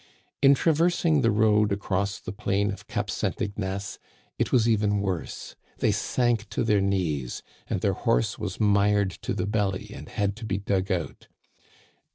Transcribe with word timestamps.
In 0.41 0.55
traversing 0.55 1.21
the 1.21 1.29
road 1.29 1.71
across 1.71 2.17
the 2.19 2.31
plain 2.31 2.71
of 2.71 2.87
Cape 2.87 3.07
St. 3.11 3.39
Ignace 3.39 3.99
it 4.39 4.51
was 4.51 4.67
even 4.67 4.99
worse. 4.99 5.55
They 5.77 5.91
sank 5.91 6.49
to 6.49 6.63
their 6.63 6.81
knees, 6.81 7.43
and 7.67 7.81
their 7.81 7.93
horse 7.93 8.39
was 8.39 8.59
mired 8.59 9.11
to 9.21 9.35
the 9.35 9.45
belly 9.45 9.91
and 9.93 10.09
had 10.09 10.35
to 10.37 10.45
be 10.47 10.57
dug 10.57 10.91
out. 10.91 11.27